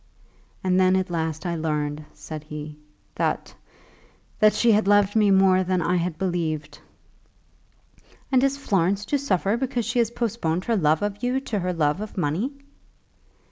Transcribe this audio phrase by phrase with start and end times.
[0.63, 2.75] "And then at last I learned," said he,
[3.13, 3.53] "that
[4.39, 6.79] that she had loved me more than I had believed."
[8.31, 11.71] "And is Florence to suffer because she has postponed her love of you to her
[11.71, 12.51] love of money?"